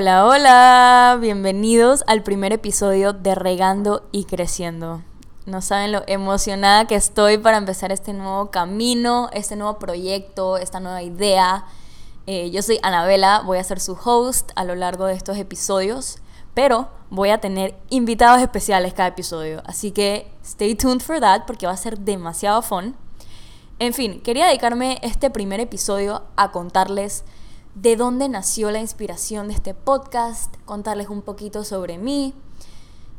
[0.00, 5.02] Hola, hola, bienvenidos al primer episodio de Regando y Creciendo.
[5.44, 10.78] No saben lo emocionada que estoy para empezar este nuevo camino, este nuevo proyecto, esta
[10.78, 11.64] nueva idea.
[12.28, 16.18] Eh, yo soy Anabela, voy a ser su host a lo largo de estos episodios,
[16.54, 19.62] pero voy a tener invitados especiales cada episodio.
[19.66, 22.94] Así que stay tuned for that porque va a ser demasiado fun.
[23.80, 27.24] En fin, quería dedicarme este primer episodio a contarles
[27.80, 32.34] de dónde nació la inspiración de este podcast, contarles un poquito sobre mí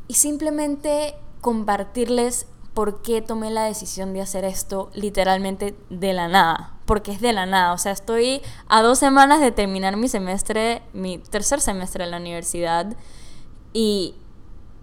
[0.07, 6.73] y simplemente compartirles por qué tomé la decisión de hacer esto literalmente de la nada.
[6.85, 7.71] Porque es de la nada.
[7.73, 12.17] O sea, estoy a dos semanas de terminar mi semestre, mi tercer semestre en la
[12.17, 12.97] universidad.
[13.71, 14.15] Y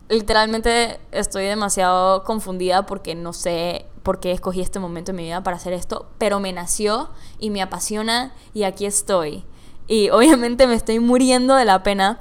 [0.09, 5.43] literalmente estoy demasiado confundida porque no sé por qué escogí este momento en mi vida
[5.43, 6.09] para hacer esto.
[6.16, 9.45] Pero me nació y me apasiona y aquí estoy.
[9.88, 12.20] Y obviamente me estoy muriendo de la pena.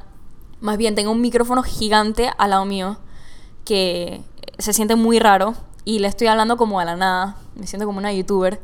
[0.59, 2.97] Más bien tengo un micrófono gigante al lado mío
[3.65, 4.23] que
[4.57, 7.99] se siente muy raro y le estoy hablando como a la nada, me siento como
[7.99, 8.59] una youtuber,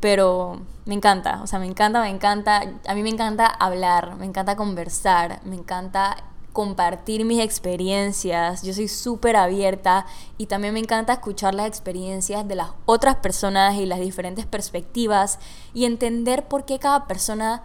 [0.00, 4.26] pero me encanta, o sea, me encanta, me encanta, a mí me encanta hablar, me
[4.26, 6.16] encanta conversar, me encanta
[6.52, 10.06] compartir mis experiencias, yo soy súper abierta
[10.38, 15.38] y también me encanta escuchar las experiencias de las otras personas y las diferentes perspectivas
[15.72, 17.62] y entender por qué cada persona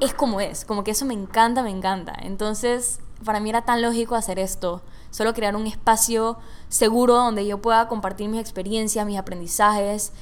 [0.00, 2.14] es como es, como que eso me encanta, me encanta.
[2.20, 6.36] Entonces, para mí era tan lógico hacer esto, solo crear un espacio
[6.68, 10.12] seguro donde yo pueda compartir mis experiencias, mis aprendizajes,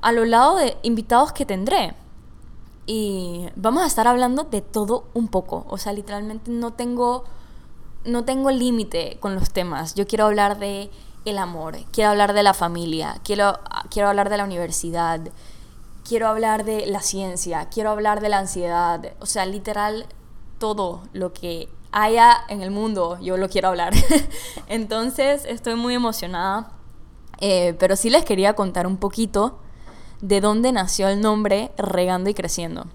[0.00, 1.94] a lo lado de invitados que tendré.
[2.84, 7.24] Y vamos a estar hablando de todo un poco, o sea, literalmente no tengo
[8.04, 9.94] no tengo límite con los temas.
[9.94, 10.90] Yo quiero hablar de
[11.24, 15.20] el amor, quiero hablar de la familia, quiero quiero hablar de la universidad,
[16.06, 20.06] quiero hablar de la ciencia, quiero hablar de la ansiedad, o sea, literal
[20.58, 23.92] todo lo que haya en el mundo, yo lo quiero hablar.
[24.68, 26.72] Entonces estoy muy emocionada,
[27.40, 29.58] eh, pero sí les quería contar un poquito
[30.20, 32.86] de dónde nació el nombre Regando y Creciendo.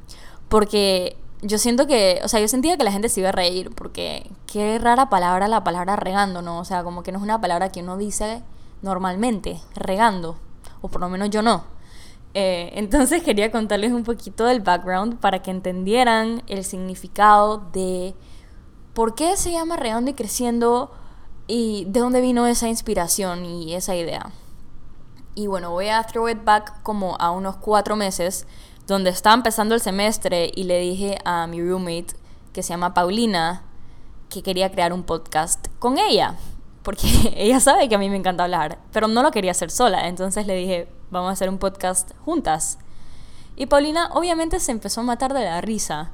[0.50, 3.70] Porque yo siento que, o sea, yo sentía que la gente se iba a reír,
[3.76, 6.60] porque qué rara palabra la palabra regando, ¿no?
[6.60, 8.42] O sea, como que no es una palabra que uno dice
[8.82, 10.38] normalmente, regando,
[10.82, 11.77] o por lo menos yo no.
[12.40, 18.14] Eh, entonces quería contarles un poquito del background para que entendieran el significado de
[18.94, 20.92] por qué se llama Regando y Creciendo
[21.48, 24.30] y de dónde vino esa inspiración y esa idea.
[25.34, 28.46] Y bueno, voy a throw it back como a unos cuatro meses,
[28.86, 32.14] donde estaba empezando el semestre y le dije a mi roommate,
[32.54, 33.64] que se llama Paulina,
[34.30, 36.36] que quería crear un podcast con ella,
[36.84, 40.08] porque ella sabe que a mí me encanta hablar, pero no lo quería hacer sola,
[40.08, 42.80] entonces le dije, vamos a hacer un podcast juntas.
[43.56, 46.12] Y Paulina obviamente se empezó a matar de la risa,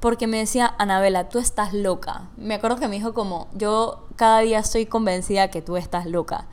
[0.00, 2.28] porque me decía, Anabela, tú estás loca.
[2.36, 6.46] Me acuerdo que me dijo como, yo cada día estoy convencida que tú estás loca.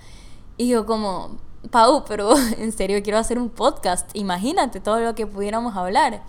[0.57, 1.37] Y yo como,
[1.71, 6.21] Pau, pero en serio quiero hacer un podcast, imagínate todo lo que pudiéramos hablar.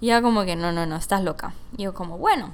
[0.00, 1.54] Y ella como que, no, no, no, estás loca.
[1.76, 2.52] Y yo como, bueno,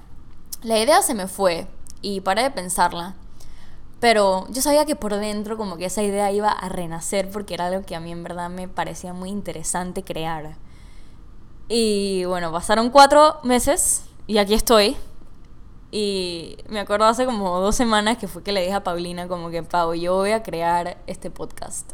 [0.63, 1.67] la idea se me fue
[2.01, 3.17] y paré de pensarla.
[4.01, 7.67] Pero yo sabía que por dentro como que esa idea iba a renacer porque era
[7.67, 10.57] algo que a mí en verdad me parecía muy interesante crear.
[11.69, 14.97] Y bueno, pasaron cuatro meses y aquí estoy.
[15.93, 19.51] Y me acuerdo hace como dos semanas que fue que le dije a Paulina como
[19.51, 21.93] que, Pau, yo voy a crear este podcast.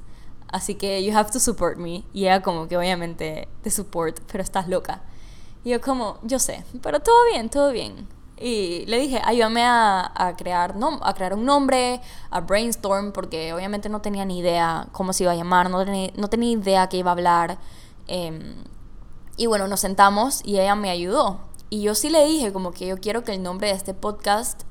[0.49, 2.05] Así que you have to support me.
[2.13, 5.03] Y ella como que obviamente te support, pero estás loca.
[5.65, 8.07] Y yo como, yo sé, pero todo bien, todo bien.
[8.39, 13.55] Y le dije, ayúdame a, a, crear, no, a crear un nombre, a brainstorm, porque
[13.55, 16.89] obviamente no tenía ni idea cómo se iba a llamar, no tenía, no tenía idea
[16.89, 17.59] qué iba a hablar.
[18.09, 18.57] Eh,
[19.39, 21.41] y bueno, nos sentamos y ella me ayudó.
[21.71, 24.63] Y yo sí le dije como que yo quiero que el nombre de este podcast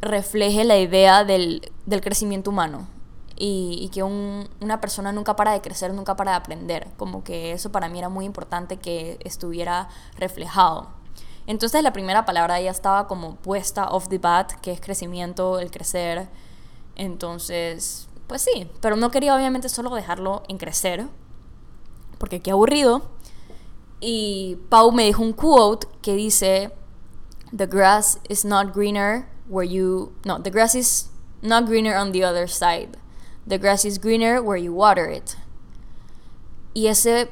[0.00, 2.88] refleje la idea del, del crecimiento humano.
[3.36, 6.88] Y, y que un, una persona nunca para de crecer, nunca para de aprender.
[6.96, 11.01] Como que eso para mí era muy importante que estuviera reflejado.
[11.46, 15.70] Entonces la primera palabra ya estaba como puesta off the bat, que es crecimiento, el
[15.70, 16.28] crecer.
[16.94, 21.06] Entonces, pues sí, pero no quería obviamente solo dejarlo en crecer,
[22.18, 23.02] porque qué aburrido.
[24.00, 26.72] Y Pau me dijo un quote que dice,
[27.54, 30.12] The grass is not greener where you...
[30.24, 31.10] No, the grass is
[31.42, 32.96] not greener on the other side.
[33.46, 35.36] The grass is greener where you water it.
[36.74, 37.30] Y ese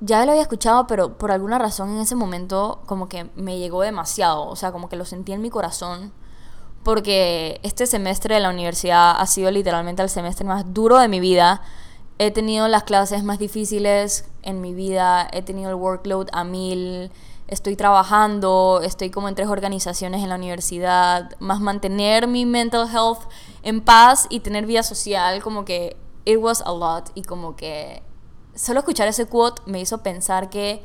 [0.00, 3.82] ya lo había escuchado, pero por alguna razón en ese momento como que me llegó
[3.82, 4.46] demasiado.
[4.46, 6.12] O sea, como que lo sentí en mi corazón.
[6.82, 11.20] Porque este semestre de la universidad ha sido literalmente el semestre más duro de mi
[11.20, 11.60] vida
[12.20, 17.10] he tenido las clases más difíciles en mi vida, he tenido el workload a mil,
[17.48, 23.20] estoy trabajando, estoy como en tres organizaciones en la universidad, más mantener mi mental health
[23.62, 28.02] en paz y tener vida social, como que it was a lot y como que
[28.60, 30.82] solo escuchar ese quote me hizo pensar que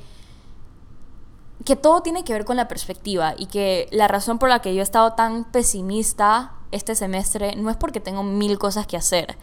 [1.65, 4.73] que todo tiene que ver con la perspectiva y que la razón por la que
[4.75, 9.37] yo he estado tan pesimista este semestre no es porque tengo mil cosas que hacer,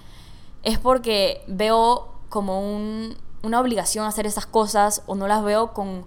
[0.62, 6.06] es porque veo como una obligación hacer esas cosas o no las veo con,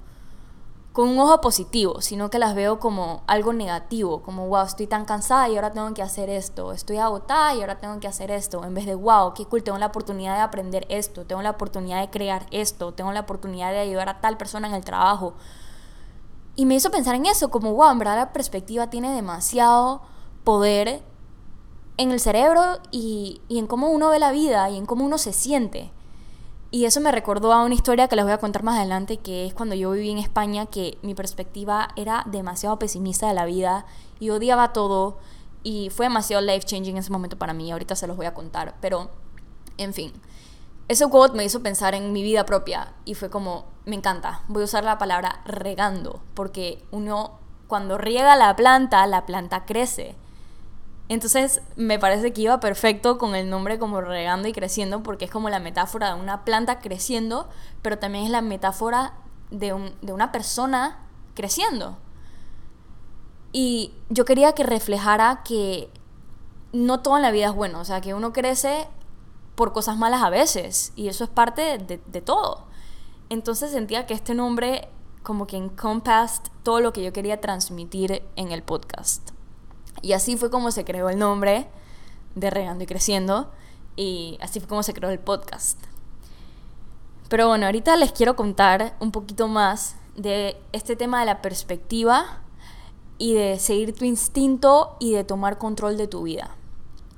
[0.95, 5.03] con un ojo positivo, sino que las veo como algo negativo, como wow, estoy tan
[5.03, 8.63] cansada y ahora tengo que hacer esto, estoy agotada y ahora tengo que hacer esto,
[8.63, 11.99] en vez de wow, qué cool, tengo la oportunidad de aprender esto, tengo la oportunidad
[11.99, 15.33] de crear esto, tengo la oportunidad de ayudar a tal persona en el trabajo.
[16.55, 20.01] Y me hizo pensar en eso, como wow, en verdad la perspectiva tiene demasiado
[20.45, 21.03] poder
[21.97, 25.17] en el cerebro y, y en cómo uno ve la vida y en cómo uno
[25.17, 25.91] se siente.
[26.71, 29.45] Y eso me recordó a una historia que les voy a contar más adelante, que
[29.45, 33.85] es cuando yo viví en España, que mi perspectiva era demasiado pesimista de la vida
[34.19, 35.17] y odiaba todo
[35.63, 37.71] y fue demasiado life changing en ese momento para mí.
[37.71, 39.09] Ahorita se los voy a contar, pero
[39.77, 40.13] en fin.
[40.87, 44.61] Ese quote me hizo pensar en mi vida propia y fue como, me encanta, voy
[44.61, 50.15] a usar la palabra regando, porque uno cuando riega la planta, la planta crece.
[51.07, 55.31] Entonces me parece que iba perfecto con el nombre como regando y creciendo porque es
[55.31, 57.47] como la metáfora de una planta creciendo,
[57.81, 59.13] pero también es la metáfora
[59.51, 61.05] de, una persona
[61.35, 61.97] creciendo.
[63.51, 65.89] Y yo quería que reflejara que
[66.73, 68.87] no todo en la vida es bueno, o sea, que uno crece
[69.53, 72.65] por cosas malas a veces y eso es parte de, de todo.
[73.29, 74.89] Entonces sentía que este nombre
[75.23, 79.34] como que encompassed todo lo que yo quería transmitir en el podcast.
[80.01, 81.67] Y así fue como se creó el nombre
[82.35, 83.51] de Regando y Creciendo.
[83.95, 85.79] Y así fue como se creó el podcast.
[87.29, 92.41] Pero bueno, ahorita les quiero contar un poquito más de este tema de la perspectiva
[93.17, 96.55] y de seguir tu instinto y de tomar control de tu vida.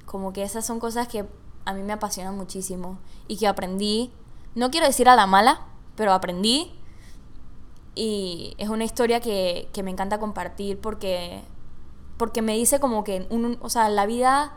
[0.05, 1.25] Como que esas son cosas que
[1.65, 4.11] a mí me apasionan muchísimo y que aprendí,
[4.55, 5.61] no quiero decir a la mala,
[5.95, 6.71] pero aprendí
[7.95, 11.43] y es una historia que, que me encanta compartir porque
[12.17, 14.53] porque me dice como que, un, o sea, la vida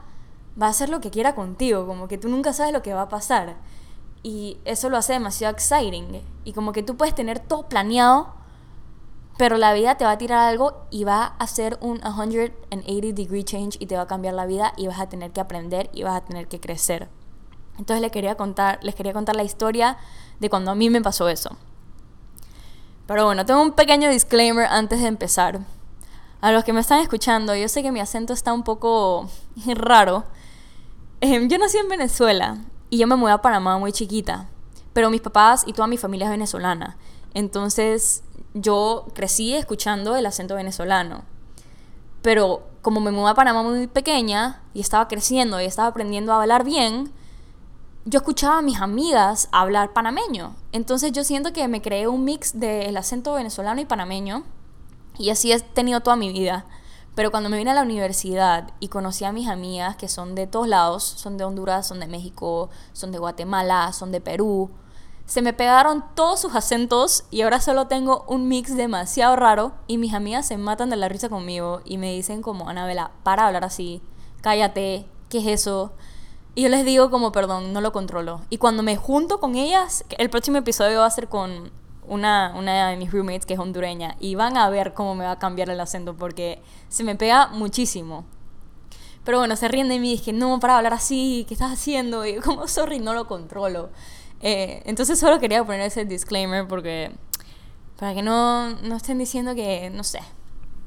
[0.60, 3.02] va a hacer lo que quiera contigo, como que tú nunca sabes lo que va
[3.02, 3.56] a pasar.
[4.22, 6.22] Y eso lo hace demasiado exciting.
[6.44, 8.34] Y como que tú puedes tener todo planeado,
[9.38, 13.44] pero la vida te va a tirar algo y va a hacer un 180 degree
[13.44, 16.02] change y te va a cambiar la vida y vas a tener que aprender y
[16.02, 17.08] vas a tener que crecer.
[17.78, 19.96] Entonces les quería contar, les quería contar la historia
[20.40, 21.56] de cuando a mí me pasó eso.
[23.06, 25.60] Pero bueno, tengo un pequeño disclaimer antes de empezar
[26.40, 29.28] a los que me están escuchando, yo sé que mi acento está un poco
[29.74, 30.24] raro.
[31.20, 32.58] Em, yo nací en Venezuela
[32.88, 34.48] y yo me mudé a Panamá muy chiquita,
[34.92, 36.96] pero mis papás y toda mi familia es venezolana.
[37.34, 38.22] Entonces
[38.54, 41.24] yo crecí escuchando el acento venezolano.
[42.22, 46.40] Pero como me mudé a Panamá muy pequeña y estaba creciendo y estaba aprendiendo a
[46.40, 47.12] hablar bien,
[48.06, 50.56] yo escuchaba a mis amigas hablar panameño.
[50.72, 54.44] Entonces yo siento que me creé un mix del acento venezolano y panameño
[55.20, 56.64] y así he tenido toda mi vida.
[57.14, 60.46] Pero cuando me vine a la universidad y conocí a mis amigas que son de
[60.46, 64.70] todos lados, son de Honduras, son de México, son de Guatemala, son de Perú,
[65.30, 69.96] se me pegaron todos sus acentos y ahora solo tengo un mix demasiado raro y
[69.96, 73.62] mis amigas se matan de la risa conmigo y me dicen como, Anabela, para hablar
[73.62, 74.02] así,
[74.40, 75.92] cállate, ¿qué es eso?
[76.56, 78.40] Y yo les digo como, perdón, no lo controlo.
[78.50, 81.70] Y cuando me junto con ellas, el próximo episodio va a ser con
[82.10, 85.32] una, una de mis roommates que es hondureña y van a ver cómo me va
[85.32, 88.26] a cambiar el acento porque se me pega muchísimo.
[89.24, 92.26] Pero bueno, se ríen de mí y dije, no, para hablar así, ¿qué estás haciendo?
[92.26, 93.90] Y como, sorry, no lo controlo.
[94.40, 97.12] Eh, entonces solo quería poner ese disclaimer porque,
[97.96, 100.20] para que no, no estén diciendo que, no sé.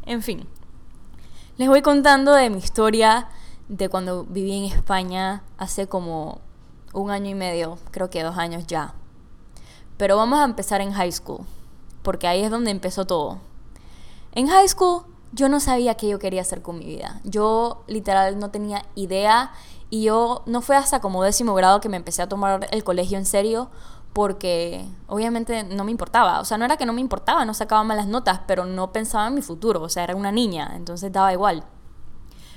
[0.06, 0.46] En fin,
[1.56, 3.30] les voy contando de mi historia
[3.70, 6.42] de cuando viví en España hace como
[6.92, 8.94] un año y medio, creo que dos años ya.
[10.04, 11.46] Pero vamos a empezar en high school,
[12.02, 13.38] porque ahí es donde empezó todo.
[14.34, 17.22] En high school yo no sabía qué yo quería hacer con mi vida.
[17.24, 19.54] Yo literal no tenía idea
[19.90, 23.18] y yo no fue hasta como décimo grado que me empecé a tomar el colegio
[23.18, 23.70] en serio
[24.12, 26.42] porque obviamente no me importaba.
[26.42, 29.28] O sea, no era que no me importaba, no sacaba malas notas, pero no pensaba
[29.28, 29.82] en mi futuro.
[29.82, 31.64] O sea, era una niña, entonces daba igual.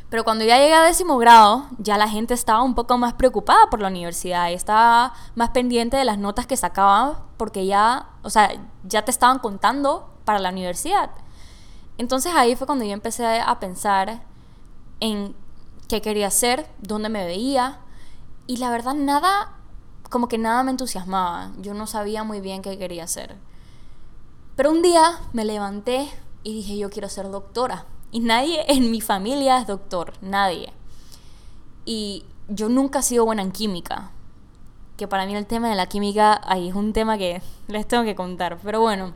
[0.08, 3.68] Pero cuando ya llegué a décimo grado, ya la gente estaba un poco más preocupada
[3.70, 8.30] por la universidad y estaba más pendiente de las notas que sacaba porque ya, o
[8.30, 8.52] sea,
[8.84, 11.10] ya te estaban contando para la universidad.
[11.98, 14.22] Entonces ahí fue cuando yo empecé a pensar
[15.00, 15.34] en
[15.88, 17.80] qué quería hacer, dónde me veía
[18.46, 19.54] y la verdad nada,
[20.08, 21.50] como que nada me entusiasmaba.
[21.58, 23.36] Yo no sabía muy bien qué quería hacer.
[24.54, 26.08] Pero un día me levanté
[26.44, 27.86] y dije, yo quiero ser doctora.
[28.10, 30.72] Y nadie en mi familia es doctor, nadie.
[31.84, 34.10] Y yo nunca he sido buena en química.
[34.96, 38.04] Que para mí el tema de la química, ahí es un tema que les tengo
[38.04, 38.58] que contar.
[38.62, 39.14] Pero bueno,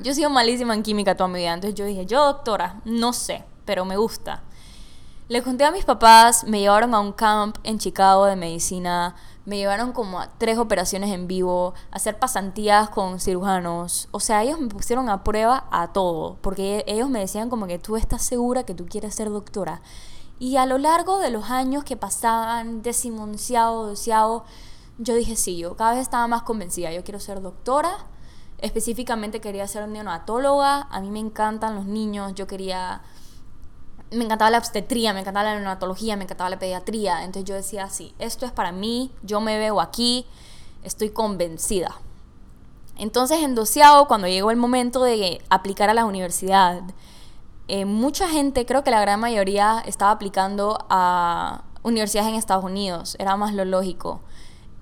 [0.00, 1.54] yo he sido malísima en química toda mi vida.
[1.54, 4.42] Entonces yo dije, yo doctora, no sé, pero me gusta.
[5.28, 9.16] Le conté a mis papás, me llevaron a un camp en Chicago de medicina,
[9.46, 14.08] me llevaron como a tres operaciones en vivo, a hacer pasantías con cirujanos.
[14.10, 17.78] O sea, ellos me pusieron a prueba a todo, porque ellos me decían como que
[17.78, 19.80] tú estás segura que tú quieres ser doctora.
[20.38, 23.94] Y a lo largo de los años que pasaban, décimo, onceavo,
[24.98, 27.96] yo dije sí, yo cada vez estaba más convencida, yo quiero ser doctora.
[28.58, 33.02] Específicamente quería ser neonatóloga, a mí me encantan los niños, yo quería
[34.10, 37.24] me encantaba la obstetría, me encantaba la neonatología, me encantaba la pediatría.
[37.24, 40.26] Entonces yo decía, sí, esto es para mí, yo me veo aquí,
[40.82, 41.96] estoy convencida.
[42.96, 46.82] Entonces en doceavo, cuando llegó el momento de aplicar a la universidad,
[47.68, 53.16] eh, mucha gente, creo que la gran mayoría, estaba aplicando a universidades en Estados Unidos,
[53.18, 54.20] era más lo lógico.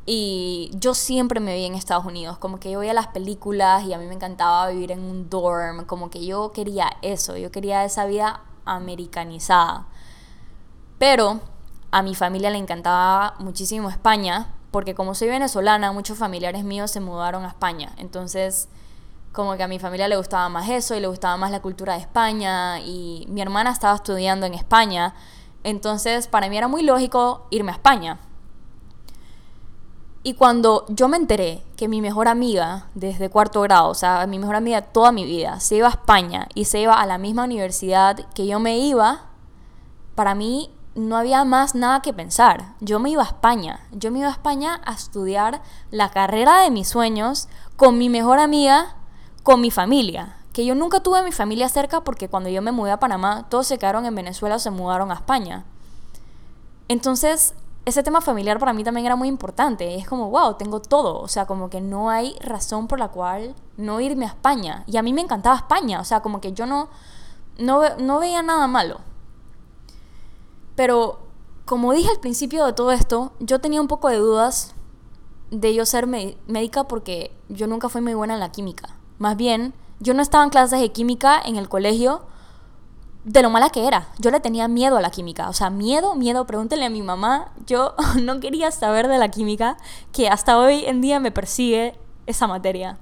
[0.06, 3.94] Y yo siempre me vi en Estados Unidos, como que yo veía las películas y
[3.94, 7.84] a mí me encantaba vivir en un dorm, como que yo quería eso, yo quería
[7.86, 9.86] esa vida americanizada.
[10.98, 11.40] Pero
[11.90, 17.00] a mi familia le encantaba muchísimo España, porque como soy venezolana, muchos familiares míos se
[17.00, 17.92] mudaron a España.
[17.96, 18.68] Entonces,
[19.32, 21.94] como que a mi familia le gustaba más eso y le gustaba más la cultura
[21.94, 25.14] de España y mi hermana estaba estudiando en España.
[25.62, 28.18] Entonces, para mí era muy lógico irme a España.
[30.26, 34.38] Y cuando yo me enteré que mi mejor amiga desde cuarto grado, o sea, mi
[34.38, 37.44] mejor amiga toda mi vida, se iba a España y se iba a la misma
[37.44, 39.26] universidad que yo me iba,
[40.14, 42.74] para mí no había más nada que pensar.
[42.80, 43.80] Yo me iba a España.
[43.92, 48.38] Yo me iba a España a estudiar la carrera de mis sueños con mi mejor
[48.38, 48.96] amiga,
[49.42, 50.38] con mi familia.
[50.54, 53.66] Que yo nunca tuve mi familia cerca porque cuando yo me mudé a Panamá, todos
[53.66, 55.66] se quedaron en Venezuela o se mudaron a España.
[56.88, 57.54] Entonces,
[57.84, 59.94] ese tema familiar para mí también era muy importante.
[59.94, 61.20] Es como, wow, tengo todo.
[61.20, 64.84] O sea, como que no hay razón por la cual no irme a España.
[64.86, 66.00] Y a mí me encantaba España.
[66.00, 66.88] O sea, como que yo no,
[67.58, 69.00] no, no veía nada malo.
[70.76, 71.18] Pero,
[71.66, 74.74] como dije al principio de todo esto, yo tenía un poco de dudas
[75.50, 78.96] de yo ser médica porque yo nunca fui muy buena en la química.
[79.18, 82.22] Más bien, yo no estaba en clases de química en el colegio
[83.24, 84.08] de lo mala que era.
[84.18, 85.48] Yo le tenía miedo a la química.
[85.48, 86.46] O sea, miedo, miedo.
[86.46, 87.52] Pregúntenle a mi mamá.
[87.66, 89.76] Yo no quería saber de la química,
[90.12, 92.98] que hasta hoy en día me persigue esa materia.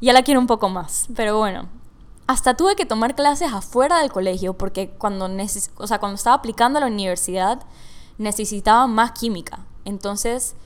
[0.00, 1.08] Ya la quiero un poco más.
[1.16, 1.68] Pero bueno.
[2.28, 5.30] Hasta tuve que tomar clases afuera del colegio porque cuando,
[5.76, 7.62] o sea, cuando estaba aplicando a la universidad
[8.18, 9.60] necesitaba más química.
[9.84, 10.56] Entonces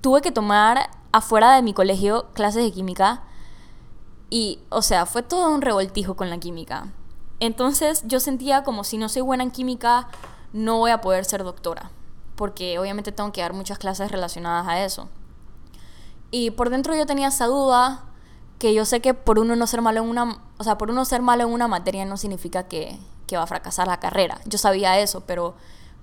[0.00, 3.22] tuve que tomar afuera de mi colegio clases de química.
[4.30, 6.88] Y, o sea, fue todo un revoltijo con la química.
[7.44, 10.08] Entonces yo sentía como si no soy buena en química,
[10.54, 11.90] no voy a poder ser doctora,
[12.36, 15.10] porque obviamente tengo que dar muchas clases relacionadas a eso.
[16.30, 18.04] Y por dentro yo tenía esa duda
[18.58, 21.04] que yo sé que por uno no ser malo en una, o sea, por uno
[21.04, 24.40] ser malo en una materia no significa que, que va a fracasar la carrera.
[24.46, 25.54] Yo sabía eso, pero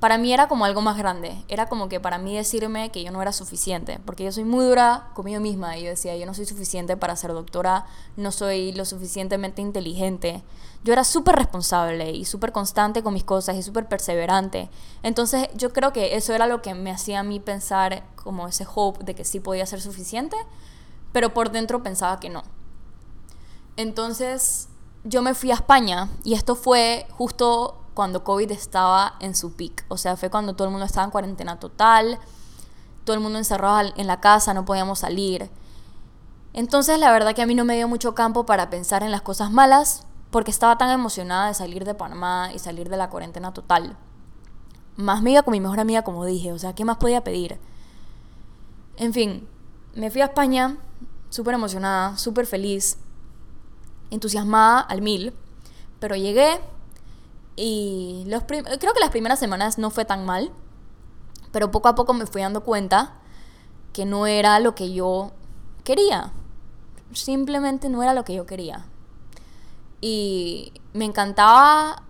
[0.02, 1.46] para mí era como algo más grande.
[1.48, 4.66] Era como que para mí decirme que yo no era suficiente, porque yo soy muy
[4.66, 7.86] dura conmigo misma y yo decía, yo no soy suficiente para ser doctora,
[8.18, 10.44] no soy lo suficientemente inteligente.
[10.84, 14.72] Yo era súper responsable y súper constante con mis cosas y súper perseverante.
[15.04, 18.66] Entonces yo creo que eso era lo que me hacía a mí pensar como ese
[18.74, 20.36] hope de que sí podía ser suficiente,
[21.12, 22.42] pero por dentro pensaba que no.
[23.78, 24.68] Entonces
[25.04, 29.86] yo me fui a España y esto fue justo cuando COVID estaba en su peak.
[29.88, 32.20] O sea, fue cuando todo el mundo estaba en cuarentena total,
[33.04, 35.50] todo el mundo encerrado en la casa, no podíamos salir.
[36.54, 39.22] Entonces la verdad que a mí no me dio mucho campo para pensar en las
[39.22, 43.54] cosas malas, porque estaba tan emocionada de salir de Panamá y salir de la cuarentena
[43.54, 43.98] total.
[44.96, 47.60] Más me iba con mi mejor amiga, como dije, o sea, ¿qué más podía pedir?
[48.98, 49.48] En fin,
[49.96, 50.78] me fui a España
[51.30, 52.98] súper emocionada, súper feliz,
[54.10, 55.34] entusiasmada al mil,
[56.00, 56.60] pero llegué,
[57.56, 60.52] y los creo que las primeras semanas no fue tan mal,
[61.52, 63.20] pero poco a poco me fui dando cuenta
[63.94, 65.32] que no era lo que yo
[65.84, 66.32] quería.
[67.14, 68.86] Simplemente no era lo que yo quería.
[70.00, 72.04] Y me encantaba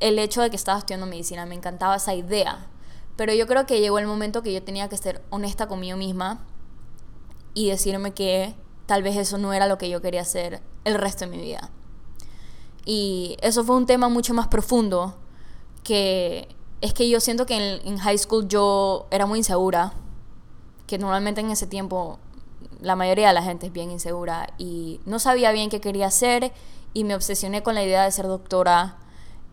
[0.00, 2.66] el hecho de que estaba estudiando medicina, me encantaba esa idea.
[3.16, 6.46] Pero yo creo que llegó el momento que yo tenía que ser honesta conmigo misma
[7.54, 8.54] y decirme que
[8.86, 11.70] tal vez eso no era lo que yo quería hacer el resto de mi vida.
[12.90, 15.14] Y eso fue un tema mucho más profundo,
[15.84, 16.48] que
[16.80, 19.92] es que yo siento que en, high school yo era muy insegura,
[20.86, 22.18] que normalmente en ese tiempo
[22.80, 26.50] la mayoría de la gente es bien insegura y no sabía bien qué quería hacer
[26.94, 28.96] y me obsesioné con la idea de ser doctora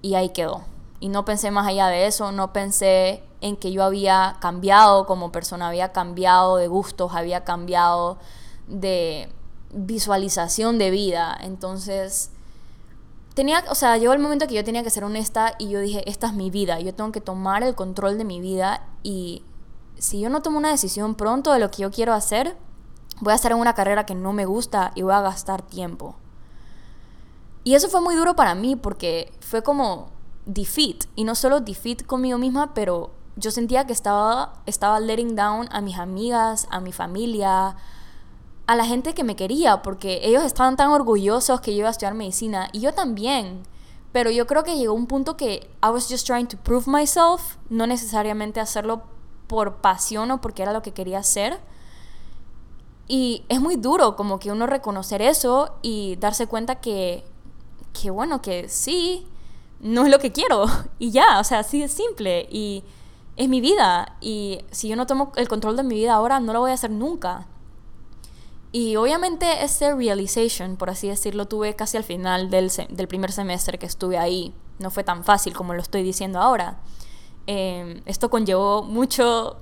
[0.02, 0.64] y ahí quedó.
[1.02, 5.34] Y no pensé más allá de eso, no pensé en que yo había cambiado como
[5.34, 8.18] persona, había cambiado de gustos, había cambiado
[8.70, 9.28] de
[9.74, 11.38] visualización de vida.
[11.42, 12.32] Entonces,
[13.36, 16.10] tenía, o sea, llegó el momento que yo tenía que ser honesta y yo dije,
[16.10, 19.44] esta es mi vida, yo tengo que tomar el control de mi vida y
[20.00, 22.58] si yo no tomo una decisión pronto de lo que yo quiero hacer,
[23.22, 26.16] voy a estar en una carrera que no me gusta y voy a gastar tiempo.
[27.64, 30.12] Y eso fue muy duro para mí porque fue como
[30.46, 35.68] defeat, y no solo defeat conmigo misma, pero yo sentía que estaba, estaba letting down
[35.72, 37.76] a mis amigas, a mi familia,
[38.68, 41.92] a la gente que me quería, porque ellos estaban tan orgullosos que yo iba a
[41.92, 43.64] estudiar medicina y yo también.
[44.12, 47.58] Pero yo creo que llegó un punto que I was just trying to prove myself,
[47.70, 49.04] no necesariamente hacerlo
[49.48, 51.60] por pasión o porque era lo que quería hacer.
[53.08, 57.24] Y es muy duro como que uno reconocer eso y darse cuenta que,
[57.94, 59.28] que bueno, que sí,
[59.80, 60.66] no es lo que quiero.
[60.98, 62.48] Y ya, o sea, así de simple.
[62.50, 62.84] Y
[63.36, 64.16] es mi vida.
[64.22, 66.76] Y si yo no tomo el control de mi vida ahora, no lo voy a
[66.76, 67.48] hacer nunca.
[68.72, 73.78] Y obviamente ese realization, por así decirlo, tuve casi al final del, del primer semestre
[73.78, 74.54] que estuve ahí.
[74.80, 76.80] No fue tan fácil como lo estoy diciendo ahora.
[77.48, 79.58] Em, esto conllevó mucho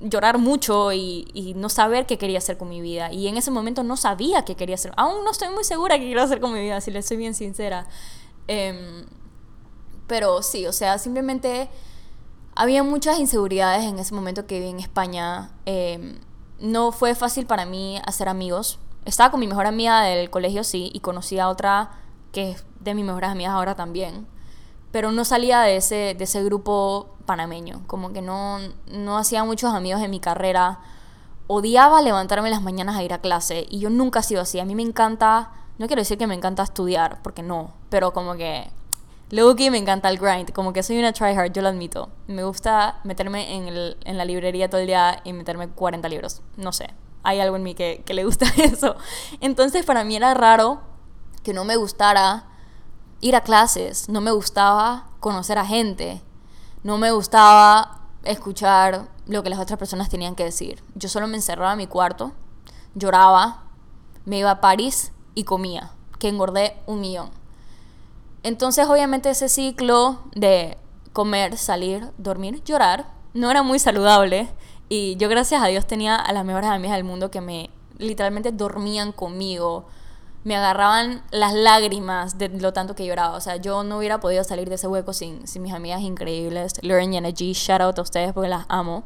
[0.00, 3.12] llorar mucho y, y, no saber qué quería hacer con mi vida.
[3.12, 4.92] Y en ese momento no sabía qué quería hacer.
[4.96, 7.34] Aún no estoy muy segura qué quiero hacer con mi vida, si le soy bien
[7.34, 7.86] sincera.
[8.48, 9.04] Eh,
[10.06, 11.68] pero sí, o sea, simplemente
[12.54, 15.50] había muchas inseguridades en ese momento que viví en España.
[15.66, 16.18] Em,
[16.60, 18.78] no fue fácil para mí hacer amigos.
[19.04, 21.90] Estaba con mi mejor amiga del colegio, sí, y conocí a otra
[22.32, 24.26] que es de mis mejores amigas ahora también.
[24.90, 27.82] Pero no salía de ese, de ese grupo panameño.
[27.86, 28.58] Como que no,
[28.90, 30.80] no hacía muchos amigos en mi carrera.
[31.46, 33.66] Odiaba levantarme las mañanas a ir a clase.
[33.68, 34.58] Y yo nunca he sido así.
[34.58, 35.52] A mí me encanta.
[35.78, 37.72] No quiero decir que me encanta estudiar, porque no.
[37.90, 38.70] Pero como que
[39.30, 42.10] Luego que me encanta el grind, como que soy una tryhard, yo lo admito.
[42.28, 46.42] Me gusta meterme en, el, en, la librería todo el día y meterme 40 libros.
[46.56, 48.94] No sé, hay algo en mí que, que le gusta eso.
[49.40, 50.80] Entonces para mí era raro
[51.42, 52.44] que no me gustara
[53.20, 56.22] ir a clases, no me gustaba conocer a gente,
[56.84, 60.82] no me gustaba escuchar lo que las otras personas tenían que decir.
[60.94, 62.32] Yo solo me encerraba en mi cuarto,
[62.94, 63.64] lloraba,
[64.24, 67.30] me iba a París y comía, que engordé un millón.
[68.46, 70.78] Entonces obviamente ese ciclo de
[71.12, 74.48] comer, salir, dormir, llorar, no era muy saludable.
[74.88, 78.52] Y yo gracias a Dios tenía a las mejores amigas del mundo que me literalmente
[78.52, 79.86] dormían conmigo.
[80.44, 83.36] Me agarraban las lágrimas de lo tanto que lloraba.
[83.36, 86.74] O sea, yo no hubiera podido salir de ese hueco sin, sin mis amigas increíbles.
[86.82, 89.02] Learn Energy, shout out a ustedes porque las amo.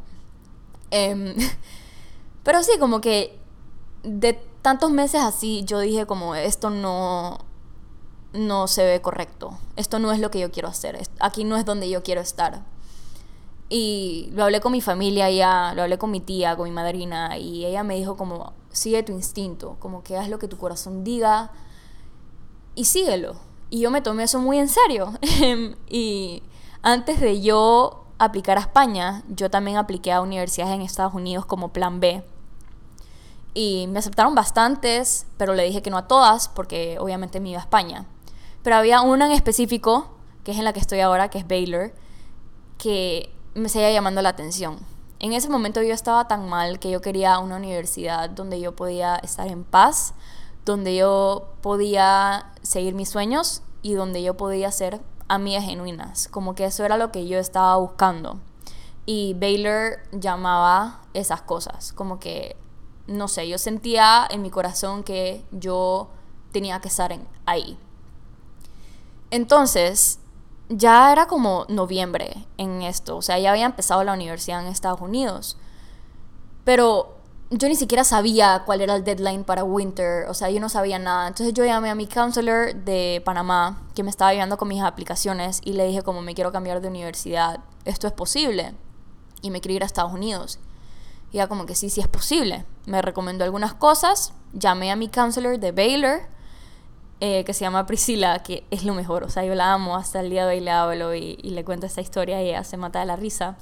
[0.90, 1.34] Em,
[2.44, 3.40] pero sí, como que
[4.02, 7.38] de tantos meses así, yo dije como esto no,
[8.32, 9.58] no se ve correcto.
[9.76, 10.98] Esto no es lo que yo quiero hacer.
[11.18, 12.62] Aquí no es donde yo quiero estar.
[13.68, 17.38] Y lo hablé con mi familia ya, lo hablé con mi tía, con mi madrina,
[17.38, 21.04] y ella me dijo como, sigue tu instinto, como que haz lo que tu corazón
[21.04, 21.52] diga
[22.74, 23.36] y síguelo.
[23.70, 25.12] Y yo me tomé eso muy en serio.
[25.88, 26.42] y
[26.82, 31.68] antes de yo aplicar a España, yo también apliqué a universidades en Estados Unidos como
[31.68, 32.24] plan B.
[33.54, 37.60] Y me aceptaron bastantes, pero le dije que no a todas, porque obviamente me iba
[37.60, 38.06] a España.
[38.62, 40.10] Pero había una en específico,
[40.44, 41.92] que es en la que estoy ahora, que es Baylor,
[42.78, 44.78] que me seguía llamando la atención.
[45.18, 49.16] En ese momento yo estaba tan mal que yo quería una universidad donde yo podía
[49.16, 50.14] estar en paz,
[50.64, 56.28] donde yo podía seguir mis sueños y donde yo podía ser amigas genuinas.
[56.28, 58.38] Como que eso era lo que yo estaba buscando.
[59.06, 61.92] Y Baylor llamaba esas cosas.
[61.92, 62.56] Como que,
[63.06, 66.08] no sé, yo sentía en mi corazón que yo
[66.52, 67.78] tenía que estar en, ahí.
[69.30, 70.18] Entonces,
[70.68, 75.00] ya era como noviembre en esto, o sea, ya había empezado la universidad en Estados
[75.00, 75.56] Unidos.
[76.64, 77.16] Pero
[77.50, 81.00] yo ni siquiera sabía cuál era el deadline para winter, o sea, yo no sabía
[81.00, 81.26] nada.
[81.26, 85.60] Entonces yo llamé a mi counselor de Panamá, que me estaba ayudando con mis aplicaciones,
[85.64, 88.74] y le dije como me quiero cambiar de universidad, ¿esto es posible?
[89.42, 90.60] Y me quiero ir a Estados Unidos.
[91.32, 92.64] Y ya como que sí, sí es posible.
[92.86, 96.20] Me recomendó algunas cosas, llamé a mi counselor de Baylor,
[97.22, 99.24] eh, que se llama Priscila, que es lo mejor.
[99.24, 101.84] O sea, yo la amo, hasta el día de hoy le hablo y, le cuento
[101.84, 103.58] esta historia y ella se mata de la risa.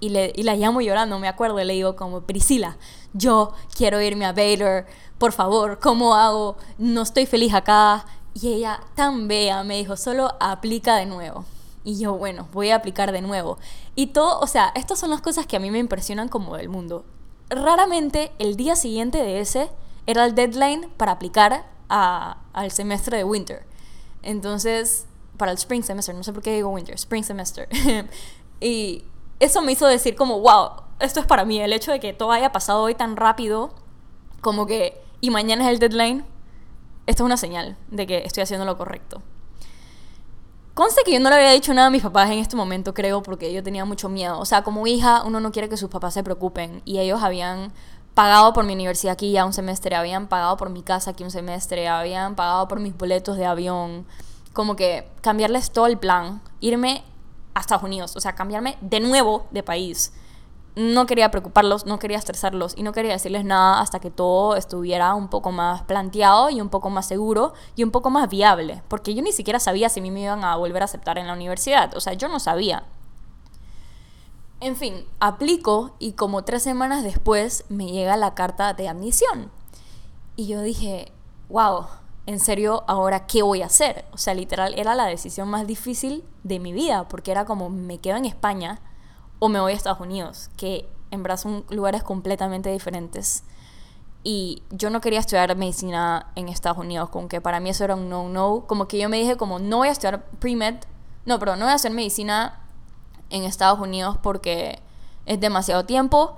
[0.00, 2.76] Y, le, y la llamo llorando, me acuerdo, y le digo como, Priscila,
[3.12, 4.84] yo quiero irme a Baylor,
[5.18, 6.56] por favor, ¿cómo hago?
[6.76, 8.04] No estoy feliz acá.
[8.34, 11.44] Y ella, tan bella, me dijo, solo aplica de nuevo.
[11.84, 13.58] Y yo, bueno, voy a aplicar de nuevo.
[13.94, 16.68] Y todo, o sea, estas son las cosas que a mí me impresionan como del
[16.68, 17.04] mundo.
[17.48, 19.70] raramente el día siguiente de ese
[20.06, 23.66] era el deadline para aplicar al semestre de winter.
[24.22, 27.68] Entonces, para el spring semester, no sé por qué digo winter, spring semester.
[28.60, 29.04] y
[29.40, 32.32] eso me hizo decir como, wow, esto es para mí, el hecho de que todo
[32.32, 33.74] haya pasado hoy tan rápido,
[34.40, 36.24] como que, y mañana es el deadline,
[37.06, 39.20] esto es una señal de que estoy haciendo lo correcto.
[40.74, 43.22] Conste que yo no le había dicho nada a mis papás en este momento, creo,
[43.22, 44.38] porque yo tenía mucho miedo.
[44.38, 46.80] O sea, como hija, uno no quiere que sus papás se preocupen.
[46.86, 47.74] Y ellos habían
[48.14, 51.30] pagado por mi universidad aquí ya un semestre, habían pagado por mi casa aquí un
[51.30, 54.06] semestre, habían pagado por mis boletos de avión.
[54.52, 57.04] Como que cambiarles todo el plan, irme
[57.54, 60.12] a Estados Unidos, o sea, cambiarme de nuevo de país
[60.74, 65.14] no quería preocuparlos, no quería estresarlos y no quería decirles nada hasta que todo estuviera
[65.14, 69.14] un poco más planteado y un poco más seguro y un poco más viable, porque
[69.14, 72.00] yo ni siquiera sabía si me iban a volver a aceptar en la universidad, o
[72.00, 72.84] sea, yo no sabía.
[74.62, 79.50] En fin, aplico y como tres semanas después me llega la carta de admisión.
[80.36, 81.10] Y yo dije,
[81.48, 81.86] wow,
[82.26, 84.04] en serio, ahora qué voy a hacer?
[84.12, 87.98] O sea, literal, era la decisión más difícil de mi vida, porque era como, me
[87.98, 88.80] quedo en España
[89.40, 93.42] o me voy a Estados Unidos, que en verdad son lugares completamente diferentes.
[94.22, 97.96] Y yo no quería estudiar medicina en Estados Unidos, como que para mí eso era
[97.96, 98.64] un no-no.
[98.68, 100.76] Como que yo me dije como no voy a estudiar pre-med,
[101.26, 102.61] no, pero no voy a hacer medicina
[103.32, 104.78] en Estados Unidos porque
[105.26, 106.36] es demasiado tiempo.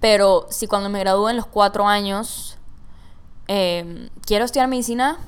[0.00, 2.58] Pero si cuando me gradúe en los cuatro años
[3.48, 5.18] em, quiero estudiar medicina,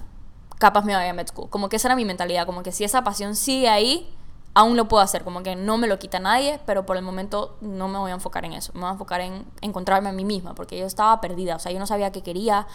[0.59, 1.49] capaz me vaya a med school.
[1.51, 4.15] Como que esa era mi mentalidad, como que si esa pasión sigue ahí,
[4.55, 7.57] aún lo puedo hacer, como que no me lo quita nadie, pero por el momento
[7.61, 10.25] no me voy a enfocar en eso, me voy a enfocar en encontrarme a mí
[10.25, 12.67] misma, porque yo estaba perdida, o sea, yo no sabía qué quería,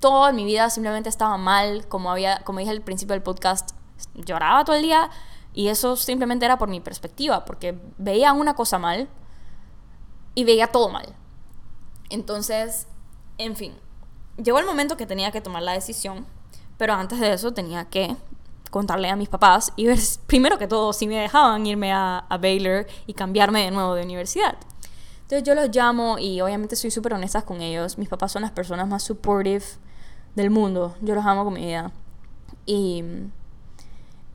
[0.00, 3.72] todo en mi vida simplemente estaba mal, como, había, como dije al principio del podcast,
[4.14, 5.10] lloraba todo el día
[5.58, 9.08] y eso simplemente era por mi perspectiva, porque veía una cosa mal
[10.36, 11.16] y veía todo mal.
[12.10, 12.86] Entonces,
[13.38, 13.74] en fin,
[14.36, 16.26] llegó el momento que tenía que tomar la decisión,
[16.76, 18.14] pero antes de eso tenía que
[18.70, 22.86] contarle a mis papás y ver primero que todo si me dejaban irme a, Baylor
[23.08, 24.54] y cambiarme de nuevo de universidad.
[25.22, 27.98] Entonces yo los llamo y obviamente soy súper honesta con ellos.
[27.98, 29.64] Mis papás son las personas más supportive
[30.36, 30.94] del mundo.
[31.00, 31.90] Yo los amo con mi vida.
[32.64, 33.02] Y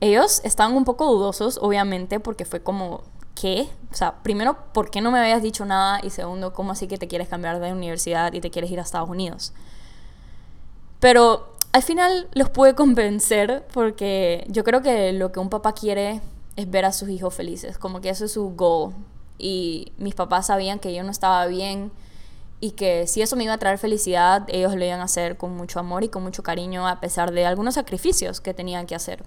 [0.04, 3.02] ellos estaban un poco dudosos, obviamente, porque fue como,
[3.34, 3.68] ¿qué?
[3.90, 6.00] O sea, primero, ¿por qué no me habías dicho nada?
[6.02, 8.82] Y segundo, ¿cómo así que te quieres cambiar de universidad y te quieres ir a
[8.82, 9.54] Estados Unidos?
[11.00, 16.20] Pero al final los pude convencer porque yo creo que lo que un papá quiere
[16.56, 18.94] es ver a sus hijos felices, como que eso es su goal.
[19.38, 21.92] Y mis papás sabían que yo no estaba bien
[22.60, 25.56] y que si eso me iba a traer felicidad, ellos lo iban a hacer con
[25.56, 29.24] mucho amor y con mucho cariño a pesar de algunos sacrificios que tenían que hacer.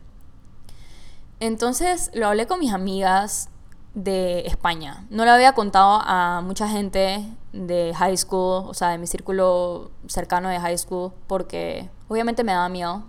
[1.40, 3.50] Entonces lo hablé con mis amigas
[3.94, 5.06] de España.
[5.10, 9.92] No le había contado a mucha gente de high school, o sea, de mi círculo
[10.08, 13.04] cercano de high school, porque obviamente me daba miedo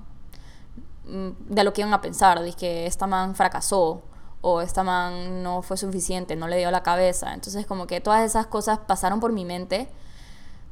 [1.06, 4.02] mm, de lo que iban a pensar, de que esta man fracasó
[4.40, 7.34] o esta man no fue suficiente, no le dio la cabeza.
[7.34, 9.88] Entonces como que todas esas cosas pasaron por mi mente,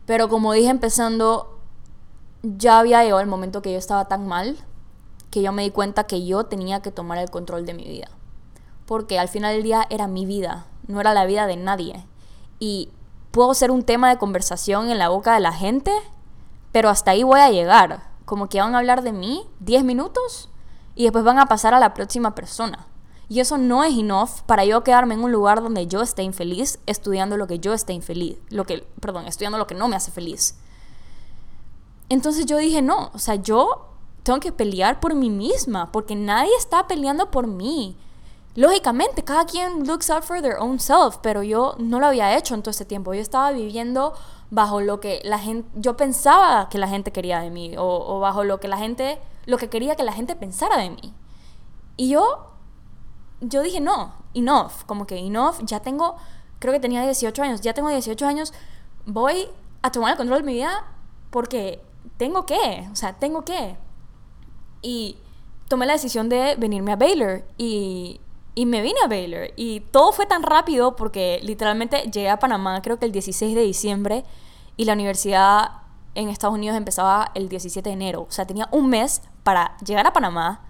[0.07, 1.59] pero como dije empezando,
[2.43, 4.57] ya había llegado el momento que yo estaba tan mal
[5.37, 8.09] que yo me di cuenta que yo tenía que tomar el control de mi vida
[8.87, 12.07] porque al final del día era mi vida, no era la vida de nadie.
[12.59, 12.89] Y
[13.33, 15.93] puedo ser un tema de conversación en la boca de la gente,
[16.73, 18.09] pero hasta ahí voy a llegar.
[18.25, 20.49] Como que van a hablar de mí 10 minutos
[20.95, 22.87] y después van a pasar a la próxima persona.
[23.29, 26.79] Y eso no es enough para yo quedarme en un lugar donde yo esté infeliz
[26.87, 30.13] estudiando lo que yo esté infeliz, lo que, perdón, estudiando lo que no me hace
[30.13, 30.57] feliz.
[32.09, 33.96] Entonces yo dije, no, o sea, yo
[34.27, 37.97] tengo que pelear por mí misma, porque nadie está peleando por mí
[38.57, 42.55] lógicamente, cada quien looks out for their own self, pero yo no lo había hecho
[42.55, 43.15] en todo ese tiempo.
[43.15, 44.15] Yo estaba viviendo
[44.51, 48.45] bajo lo que la gente, yo pensaba que la gente quería de mí, o, bajo
[48.45, 51.15] lo que la gente, lo que quería que la gente pensara de mí.
[51.97, 52.47] Y yo,
[53.41, 56.17] yo dije, no, enough, como que enough, ya tengo,
[56.59, 58.55] creo que tenía 18 años, ya tengo 18 años,
[59.05, 59.49] voy
[59.83, 60.85] a tomar el control de mi vida
[61.31, 61.83] porque
[62.17, 63.77] tengo que, o sea, tengo que.
[64.83, 65.19] Y
[65.69, 68.21] tomé la decisión de venirme a Baylor y
[68.57, 69.51] y me vine a Baylor.
[69.55, 73.61] Y todo fue tan rápido porque literalmente llegué a Panamá creo que el 16 de
[73.61, 74.25] diciembre
[74.79, 75.73] y la universidad
[76.15, 78.23] en Estados Unidos empezaba el 17 de enero.
[78.23, 80.63] O sea, tenía un mes para llegar a Panamá,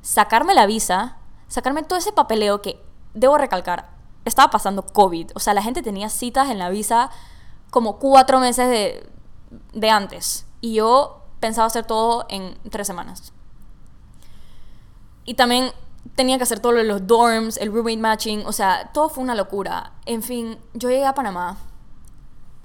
[0.00, 3.90] sacarme la visa, sacarme todo ese papeleo que, debo recalcar,
[4.24, 5.32] estaba pasando COVID.
[5.34, 7.10] O sea, la gente tenía citas en la visa
[7.70, 9.10] como cuatro meses de,
[9.74, 10.46] de antes.
[10.62, 13.34] Y yo pensaba hacer todo en tres semanas.
[15.26, 15.70] Y también
[16.14, 19.22] tenía que hacer todo lo de los dorms, el roommate matching, o sea, todo fue
[19.22, 19.92] una locura.
[20.06, 21.58] En fin, yo llegué a Panamá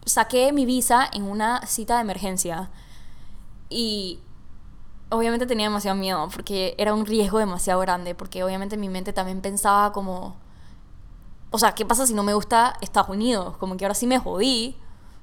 [0.05, 2.69] saqué mi visa en una cita de emergencia
[3.69, 4.19] y
[5.09, 9.41] obviamente tenía demasiado miedo porque era un riesgo demasiado grande, porque obviamente mi mente también
[9.41, 10.35] pensaba como,
[11.51, 13.57] o sea, ¿qué pasa si no me gusta Estados Unidos?
[13.57, 14.77] Como que ahora sí me jodí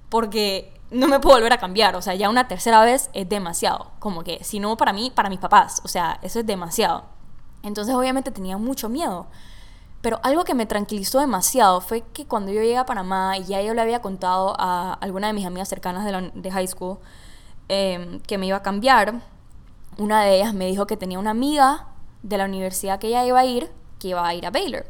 [0.09, 3.91] porque no me puedo volver a cambiar, o sea, ya una tercera vez es demasiado,
[3.99, 7.18] como que si no para mí, para mis papás, o sea, eso es demasiado.
[7.63, 9.27] Entonces obviamente tenía mucho miedo.
[10.01, 13.63] Pero algo que me tranquilizó demasiado fue que cuando yo llegué a Panamá y ya
[13.63, 16.99] yo le había contado a alguna de mis amigas cercanas de, de high school
[17.69, 19.21] em, que me iba a cambiar,
[19.97, 21.89] una de ellas me dijo que tenía una amiga
[22.23, 24.87] de la universidad que ella iba a ir, que iba a ir a Baylor.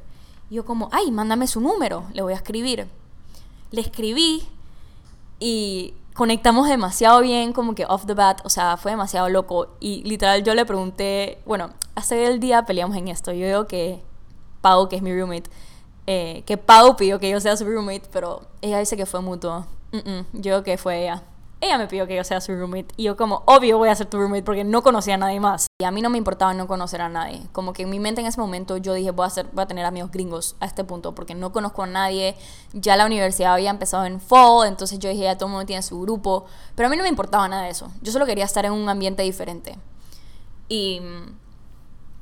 [0.51, 2.87] Y yo como, ay, mándame su número, le voy a escribir.
[3.71, 4.47] Le escribí
[5.41, 9.69] y conectamos demasiado bien, como que off the bat, o sea, fue demasiado loco.
[9.79, 13.31] Y literal yo le pregunté, bueno, hace el día peleamos en esto.
[13.31, 14.03] Yo digo que
[14.61, 15.49] Pau, que es mi roommate,
[16.09, 19.67] eh, que Pau pidió que yo sea su roommate, pero ella dice que fue mutuo.
[19.93, 21.23] yo digo que fue ella.
[21.61, 24.07] Ella me pidió que yo sea su roommate y yo como, obvio voy a ser
[24.07, 25.67] tu roommate porque no conocía a nadie más.
[25.81, 27.43] Y a mí no me importaba no conocer a nadie.
[27.51, 29.67] Como que en mi mente en ese momento yo dije, voy a, hacer, voy a
[29.67, 32.37] tener amigos gringos a este punto porque no conozco a nadie.
[32.73, 35.83] Ya la universidad había empezado en fall, entonces yo dije, ya todo el mundo tiene
[35.83, 36.47] su grupo.
[36.77, 37.91] Pero a mí no me importaba nada de eso.
[38.03, 39.77] Yo solo quería estar en un ambiente diferente.
[40.69, 41.01] Y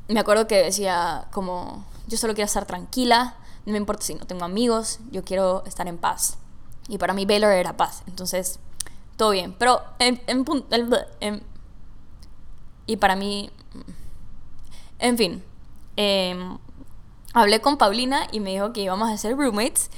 [0.08, 4.26] me acuerdo que decía como, yo solo quiero estar tranquila, no me importa si no
[4.26, 6.38] tengo amigos, yo quiero estar en paz.
[6.88, 8.02] Y para mí Baylor era paz.
[8.06, 8.60] Entonces
[9.16, 9.54] todo bien.
[9.58, 11.42] Pero en, en,
[12.86, 13.50] y para mí,
[14.98, 15.44] en fin,
[15.96, 16.58] em,
[17.32, 19.90] hablé con Paulina y me dijo que íbamos a ser roommates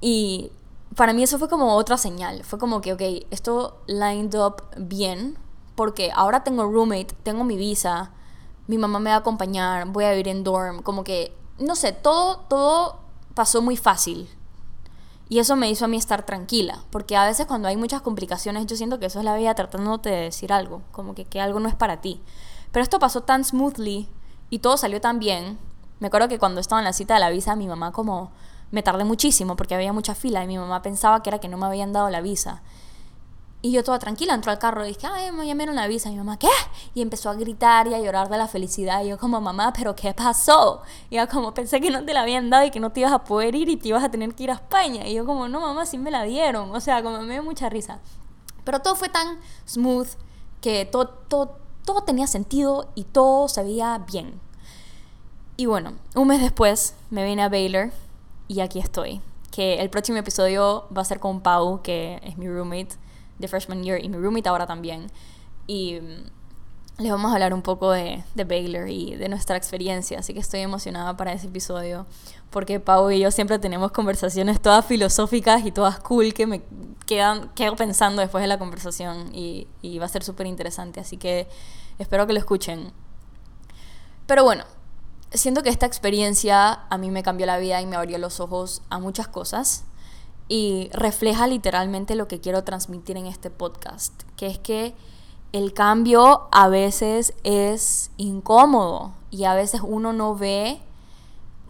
[0.00, 0.52] y
[0.94, 2.44] para mí eso fue como otra señal.
[2.44, 5.38] Fue como que, ok, esto lined up bien
[5.74, 8.10] porque ahora tengo roommate, tengo mi visa,
[8.66, 11.92] mi mamá me va a acompañar, voy a vivir en dorm, como que, no sé,
[11.92, 13.00] todo, todo
[13.34, 14.28] pasó muy fácil.
[15.28, 18.66] Y eso me hizo a mí estar tranquila, porque a veces cuando hay muchas complicaciones
[18.66, 21.58] yo siento que eso es la vida tratándote de decir algo, como que, que algo
[21.58, 22.22] no es para ti.
[22.70, 24.08] Pero esto pasó tan smoothly
[24.50, 25.58] y todo salió tan bien.
[25.98, 28.30] Me acuerdo que cuando estaba en la cita de la visa mi mamá como
[28.70, 31.56] me tardé muchísimo porque había mucha fila y mi mamá pensaba que era que no
[31.56, 32.62] me habían dado la visa.
[33.66, 36.08] Y yo toda tranquila entró al carro y dije, ay, me llamaron la visa.
[36.08, 36.46] Y mi mamá, ¿qué?
[36.94, 39.02] Y empezó a gritar y a llorar de la felicidad.
[39.02, 40.82] Y yo como, mamá, ¿pero qué pasó?
[41.10, 43.12] Y yo como, pensé que no te la habían dado y que no te ibas
[43.12, 45.08] a poder ir y te ibas a tener que ir a España.
[45.08, 46.72] Y yo como, no, mamá, sí me la dieron.
[46.72, 47.98] O sea, como me dio mucha risa.
[48.62, 50.10] Pero todo fue tan smooth
[50.60, 54.40] que todo, todo, todo tenía sentido y todo se veía bien.
[55.56, 57.90] Y bueno, un mes después me vine a Baylor
[58.46, 59.22] y aquí estoy.
[59.50, 62.94] Que el próximo episodio va a ser con Pau, que es mi roommate
[63.38, 65.10] de freshman year y mi roommate ahora también.
[65.66, 70.18] Y mm, les vamos a hablar un poco de, de Baylor y de nuestra experiencia,
[70.18, 72.06] así que estoy emocionada para ese episodio
[72.50, 76.62] porque Pau y yo siempre tenemos conversaciones todas filosóficas y todas cool que me
[77.04, 81.18] quedan quedo pensando después de la conversación y, y va a ser súper interesante, así
[81.18, 81.48] que
[81.98, 82.92] espero que lo escuchen.
[84.26, 84.64] Pero bueno,
[85.32, 88.82] siento que esta experiencia a mí me cambió la vida y me abrió los ojos
[88.88, 89.84] a muchas cosas
[90.48, 94.94] y refleja literalmente lo que quiero transmitir en este podcast, que es que
[95.52, 100.80] el cambio a veces es incómodo y a veces uno no ve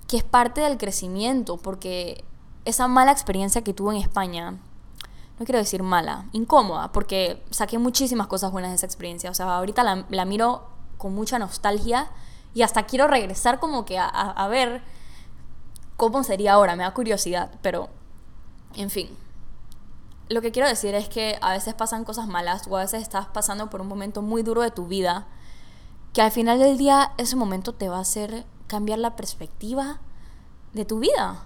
[0.09, 2.25] que es parte del crecimiento, porque
[2.65, 4.53] esa mala experiencia que tuve en España,
[5.39, 9.57] no quiero decir mala, incómoda, porque saqué muchísimas cosas buenas de esa experiencia, o sea,
[9.57, 12.09] ahorita la, miro con mucha nostalgia
[12.55, 14.83] y hasta quiero regresar como que a, a ver
[15.97, 17.89] cómo sería ahora, me da curiosidad, pero
[18.77, 19.09] en fin,
[20.29, 23.27] lo que quiero decir es que a veces pasan cosas malas o a veces estás
[23.27, 25.27] pasando por un momento muy duro de tu vida
[26.13, 30.01] que al final del día ese momento te va a hacer cambiar la perspectiva
[30.73, 31.45] de tu vida.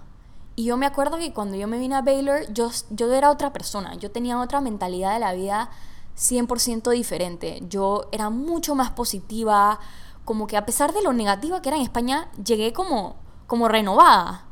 [0.55, 3.51] Y yo me acuerdo que cuando yo me vine a Baylor, yo, yo era otra
[3.51, 5.69] persona, yo tenía otra mentalidad de la vida
[6.17, 7.61] 100% diferente.
[7.67, 9.79] Yo era mucho más positiva,
[10.23, 13.17] como que a pesar de lo negativa que era en España, llegué como,
[13.47, 14.45] como renovada.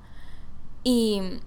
[0.83, 1.39] Y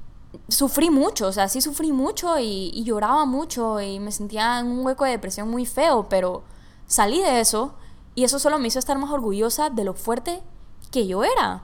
[0.48, 4.84] sufrí mucho, o sea, sí sufrí mucho y, lloraba mucho y me sentía en un
[4.84, 6.42] hueco de depresión muy feo, pero
[6.86, 7.74] salí de eso
[8.14, 10.42] y eso solo me hizo estar más orgullosa de lo fuerte
[10.90, 11.62] que yo era.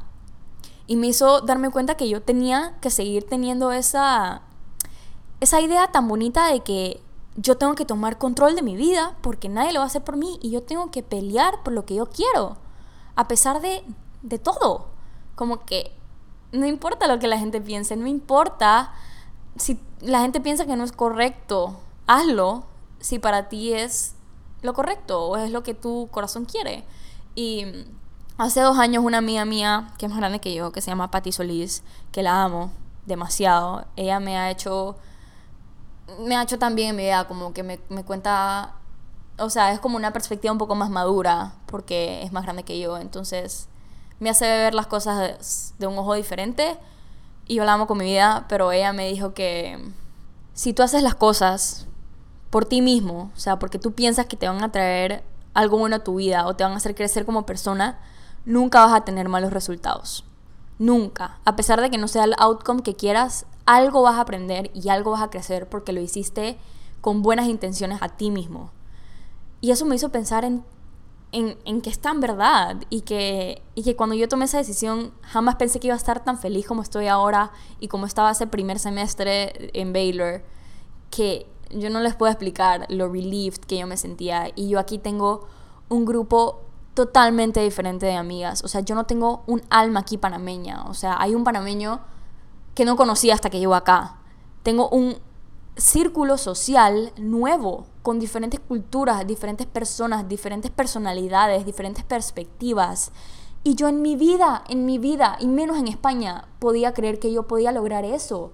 [0.87, 4.42] Y me hizo darme cuenta que yo tenía que seguir teniendo esa,
[5.40, 7.02] esa idea tan bonita de que
[7.37, 10.16] yo tengo que tomar control de mi vida porque nadie lo va a hacer por
[10.16, 12.57] mí y yo tengo que pelear por lo que yo quiero,
[13.16, 13.85] a pesar de,
[14.22, 14.88] de todo.
[15.35, 15.97] Como que
[16.52, 18.92] no importa lo que la gente piense, no importa
[19.56, 22.64] si la gente piensa que no es correcto, hazlo
[23.00, 24.14] si para ti es
[24.62, 26.84] lo correcto o es lo que tu corazón quiere.
[27.34, 27.66] Y
[28.37, 31.11] hace dos años una amiga mía, que es más grande que yo, que se llama
[31.11, 31.82] Patti Solís,
[32.12, 32.72] que la amo
[33.06, 34.96] demasiado, ella me ha hecho
[36.20, 38.74] me ha hecho también en mi vida, como que me, me cuenta,
[39.38, 42.78] o sea, es como una perspectiva un poco más madura, porque es más grande que
[42.78, 43.68] yo, entonces
[44.20, 46.76] me hace ver las cosas de, un ojo diferente
[47.46, 49.78] y yo la amo con mi vida, pero ella me dijo que
[50.54, 51.87] si tú haces las cosas
[52.50, 55.22] por ti mismo, o sea, porque tú piensas que te van a traer
[55.54, 57.98] algo bueno a tu vida o te van a hacer crecer como persona,
[58.44, 60.24] nunca vas a tener malos resultados.
[60.78, 61.38] Nunca.
[61.44, 64.88] A pesar de que no sea el outcome que quieras, algo vas a aprender y
[64.88, 66.59] algo vas a crecer porque lo hiciste
[67.00, 68.70] con buenas intenciones a ti mismo.
[69.61, 70.64] Y eso me hizo pensar en
[71.32, 75.56] en, que es tan verdad y que, y que cuando yo tomé esa decisión jamás
[75.56, 78.78] pensé que iba a estar tan feliz como estoy ahora y como estaba ese primer
[78.78, 80.42] semestre en Baylor,
[81.10, 84.50] que yo no les puedo explicar lo relieved que yo me sentía.
[84.54, 85.46] Y yo aquí tengo
[85.88, 86.62] un grupo
[86.94, 88.64] totalmente diferente de amigas.
[88.64, 90.84] O sea, yo no tengo un alma aquí panameña.
[90.84, 92.00] O sea, hay un panameño
[92.74, 94.18] que no conocía hasta que llegó acá.
[94.62, 95.16] Tengo un
[95.78, 103.12] círculo social nuevo con diferentes culturas, diferentes personas, diferentes personalidades, diferentes perspectivas.
[103.64, 107.32] Y yo en mi vida, en mi vida, y menos en España, podía creer que
[107.32, 108.52] yo podía lograr eso.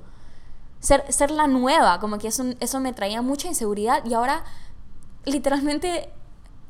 [0.80, 4.44] Ser, ser la nueva, como que eso, eso me traía mucha inseguridad y ahora
[5.24, 6.10] literalmente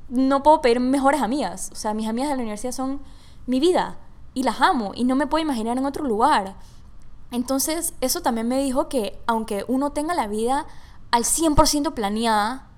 [0.08, 1.70] no puedo pedir mejores amigas.
[1.72, 3.00] O sea, mis amigas de la universidad son
[3.46, 3.98] mi vida
[4.34, 6.56] y las amo y no me puedo imaginar en otro lugar.
[7.30, 10.66] Entonces, eso también me dijo que aunque uno tenga la vida
[11.10, 12.68] al 100% planeada,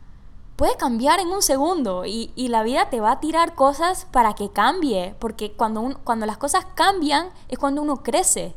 [0.57, 4.51] puede cambiar en un segundo y, la vida te va a tirar cosas para que
[4.51, 8.55] cambie, porque cuando, cuando las cosas cambian es cuando uno crece.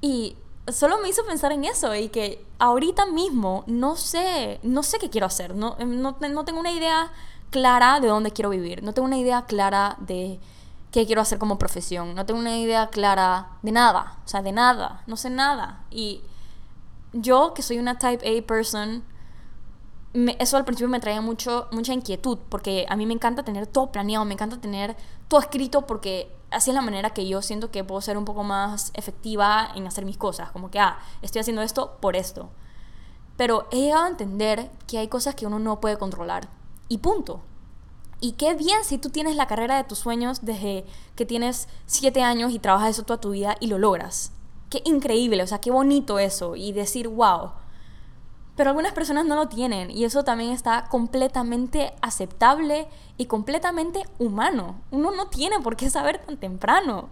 [0.00, 0.36] Y
[0.68, 5.10] solo me hizo pensar en eso y que ahorita mismo no sé, no sé qué
[5.10, 7.10] quiero hacer, no, no, no tengo una idea
[7.50, 10.40] clara de dónde quiero vivir, no tengo una idea clara de
[10.92, 14.52] qué quiero hacer como profesión, no tengo una idea clara de nada, o sea, de
[14.52, 15.84] nada, no sé nada.
[15.90, 16.20] Y
[17.14, 19.02] yo, que soy una type A person,
[20.38, 23.90] eso al principio me traía mucho, mucha inquietud, porque a mí me encanta tener todo
[23.90, 24.94] planeado, me encanta tener
[25.28, 28.44] todo escrito, porque así es la manera que yo siento que puedo ser un poco
[28.44, 32.50] más efectiva en hacer mis cosas, como que, ah, estoy haciendo esto por esto.
[33.38, 36.50] Pero he llegado a entender que hay cosas que uno no puede controlar.
[36.88, 37.40] Y punto.
[38.24, 40.84] Y qué bien si tú tienes la carrera de tus sueños desde
[41.16, 44.30] que tienes siete años y trabajas eso toda tu vida y lo logras.
[44.70, 46.54] Qué increíble, o sea, qué bonito eso.
[46.54, 47.50] Y decir, wow,
[48.54, 52.86] pero algunas personas no lo tienen y eso también está completamente aceptable
[53.18, 54.80] y completamente humano.
[54.92, 57.08] Uno no tiene por qué saber tan temprano.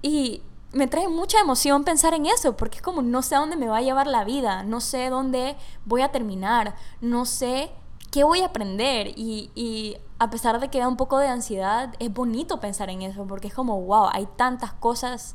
[0.00, 0.40] Y
[0.72, 3.68] me trae mucha emoción pensar en eso, porque es como no sé a dónde me
[3.68, 7.70] va a llevar la vida, no sé dónde voy a terminar, no sé
[8.10, 9.08] qué voy a aprender.
[9.16, 13.02] Y, y a pesar de que da un poco de ansiedad, es bonito pensar en
[13.02, 15.34] eso, porque es como, wow, hay tantas cosas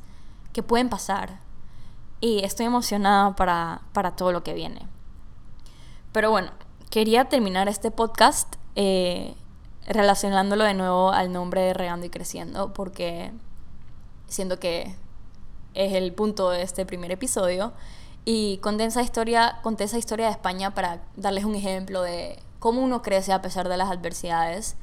[0.53, 1.39] que pueden pasar.
[2.21, 4.87] Y estoy emocionada para, para todo lo que viene.
[6.11, 6.51] Pero bueno,
[6.89, 9.35] quería terminar este podcast eh,
[9.85, 13.31] relacionándolo de nuevo al nombre de Regando y Creciendo, porque
[14.27, 14.95] siento que
[15.73, 17.73] es el punto de este primer episodio.
[18.25, 22.81] Y conté esa historia, conté esa historia de España para darles un ejemplo de cómo
[22.81, 24.75] uno crece a pesar de las adversidades.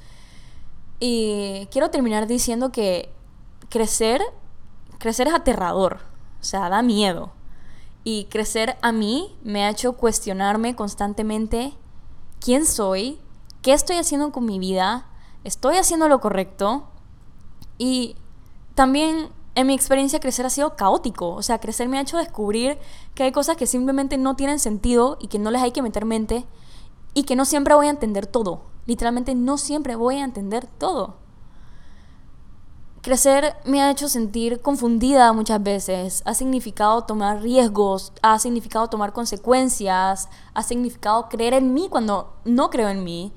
[0.99, 3.13] Y quiero terminar diciendo que
[3.69, 4.23] crecer,
[4.99, 6.01] crecer es aterrador,
[6.41, 7.33] o sea, da miedo.
[8.03, 11.75] Y crecer a mí me ha hecho cuestionarme constantemente
[12.41, 13.21] quién soy,
[13.63, 15.07] qué estoy haciendo con mi vida,
[15.45, 16.89] estoy haciendo lo correcto.
[17.79, 18.17] Y
[18.75, 21.31] también en mi experiencia crecer ha sido caótico.
[21.31, 22.79] O sea, crecer me ha hecho descubrir
[23.15, 26.05] que hay cosas que simplemente no tienen sentido y que no les hay que meter
[26.05, 26.47] mente
[27.17, 28.61] y que no siempre voy a entender todo.
[28.85, 31.17] Literalmente no siempre voy a entender todo.
[33.01, 39.15] Crecer me ha hecho sentir confundida muchas veces, ha significado tomar riesgos, ha significado tomar
[39.15, 43.33] consecuencias, ha significado creer en mí cuando no creo en mí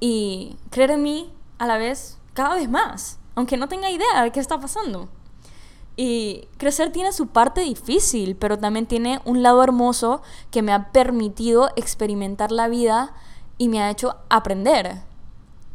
[0.00, 4.32] y creer en mí a la vez cada vez más, aunque no tenga idea de
[4.32, 5.08] qué está pasando.
[6.04, 10.90] Y crecer tiene su parte difícil, pero también tiene un lado hermoso que me ha
[10.90, 13.14] permitido experimentar la vida
[13.56, 15.02] y me ha hecho aprender.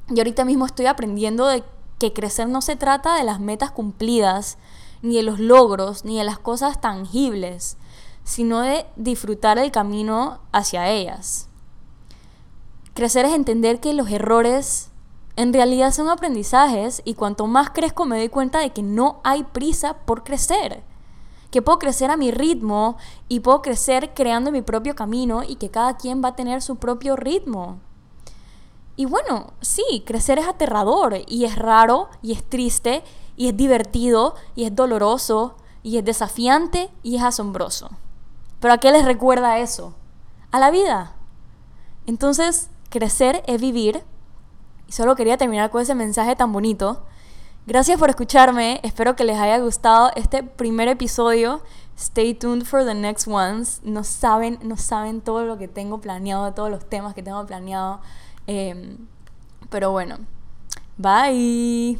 [0.09, 1.63] Y ahorita mismo estoy aprendiendo de
[1.97, 4.57] que crecer no se trata de las metas cumplidas,
[5.01, 7.77] ni de los logros, ni de las cosas tangibles,
[8.25, 11.47] sino de disfrutar el camino hacia ellas.
[12.95, 14.89] Crecer es entender que los errores
[15.37, 19.45] en realidad son aprendizajes y cuanto más crezco me doy cuenta de que no hay
[19.45, 20.83] prisa por crecer.
[21.49, 22.97] Que puedo crecer a mi ritmo
[23.29, 26.75] y puedo crecer creando mi propio camino y que cada quien va a tener su
[26.75, 27.79] propio ritmo.
[28.97, 33.03] Y bueno, sí, crecer es aterrador y es raro y es triste
[33.37, 37.91] y es divertido y es doloroso y es desafiante y es asombroso.
[38.59, 39.93] Pero ¿a qué les recuerda eso?
[40.51, 41.13] a la vida.
[42.05, 44.03] Entonces, crecer es vivir.
[44.87, 47.03] Y solo quería terminar con ese mensaje tan bonito.
[47.67, 48.79] Gracias por escucharme.
[48.83, 51.61] Espero que les haya gustado este primer episodio.
[51.97, 53.81] Stay tuned for the next ones.
[53.83, 57.99] No saben, no saben todo lo que tengo planeado, todos los temas que tengo planeado.
[58.45, 58.97] Em,
[59.69, 60.17] pero bueno,
[60.97, 61.99] bye.